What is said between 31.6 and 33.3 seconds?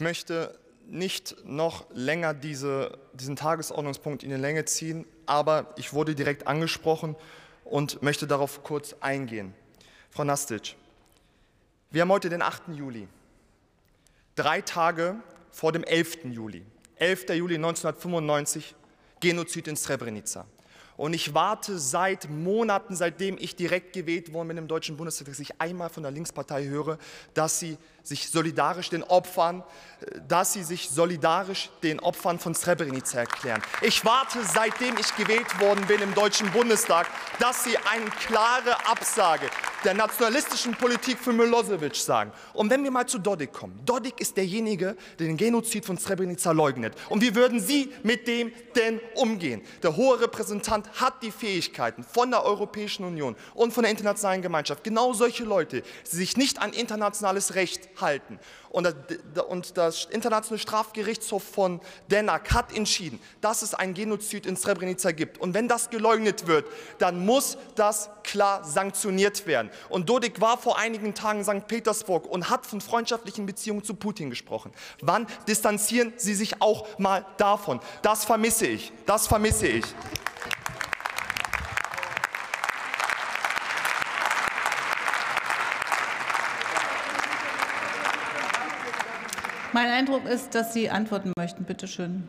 den Opfern von Srebrenica